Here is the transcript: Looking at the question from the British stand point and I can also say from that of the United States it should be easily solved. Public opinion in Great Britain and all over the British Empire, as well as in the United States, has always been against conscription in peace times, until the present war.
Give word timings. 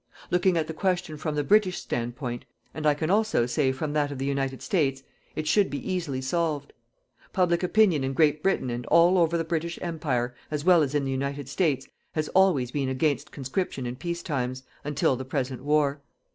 Looking 0.31 0.57
at 0.57 0.65
the 0.65 0.73
question 0.73 1.15
from 1.15 1.35
the 1.35 1.43
British 1.43 1.77
stand 1.77 2.15
point 2.15 2.45
and 2.73 2.87
I 2.87 2.95
can 2.95 3.11
also 3.11 3.45
say 3.45 3.71
from 3.71 3.93
that 3.93 4.11
of 4.11 4.17
the 4.17 4.25
United 4.25 4.63
States 4.63 5.03
it 5.35 5.45
should 5.45 5.69
be 5.69 5.91
easily 5.91 6.21
solved. 6.21 6.73
Public 7.33 7.61
opinion 7.61 8.03
in 8.03 8.13
Great 8.13 8.41
Britain 8.41 8.71
and 8.71 8.87
all 8.87 9.19
over 9.19 9.37
the 9.37 9.43
British 9.43 9.77
Empire, 9.79 10.33
as 10.49 10.65
well 10.65 10.81
as 10.81 10.95
in 10.95 11.05
the 11.05 11.11
United 11.11 11.47
States, 11.47 11.87
has 12.13 12.29
always 12.29 12.71
been 12.71 12.89
against 12.89 13.31
conscription 13.31 13.85
in 13.85 13.95
peace 13.95 14.23
times, 14.23 14.63
until 14.83 15.15
the 15.15 15.23
present 15.23 15.63
war. 15.63 16.01